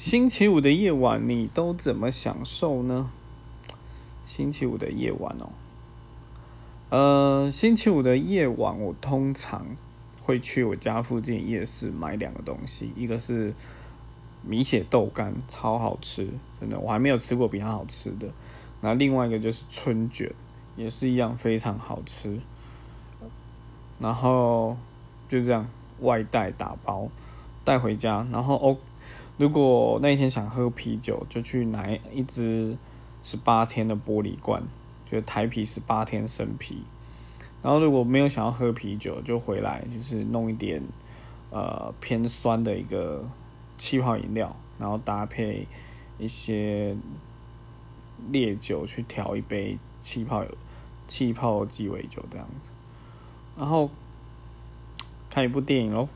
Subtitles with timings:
[0.00, 3.10] 星期五的夜晚你都怎么享受呢？
[4.24, 5.52] 星期五的夜晚哦，
[6.88, 9.66] 呃，星期五的夜晚我通常
[10.22, 13.52] 会去我家附近夜市买两个东西，一个是
[14.42, 16.26] 米血豆干，超好吃，
[16.58, 18.26] 真的，我还没有吃过比它好吃的。
[18.80, 20.32] 那另外一个就是春卷，
[20.76, 22.40] 也是一样非常好吃。
[23.98, 24.78] 然后
[25.28, 27.10] 就这样外带打包
[27.64, 28.78] 带回家，然后哦，
[29.40, 32.76] 如果那一天想喝啤酒，就去拿一支
[33.22, 34.62] 十八天的玻璃罐，
[35.10, 36.82] 就台啤十八天生啤。
[37.62, 40.82] 然后如果没有想要喝啤酒，就回来就是弄一点
[41.48, 43.26] 呃偏酸的一个
[43.78, 45.66] 气泡饮料，然后搭配
[46.18, 46.94] 一些
[48.28, 50.44] 烈酒去调一杯气泡
[51.08, 52.72] 气泡鸡尾酒这样子。
[53.56, 53.88] 然后
[55.30, 56.10] 看一部电影喽。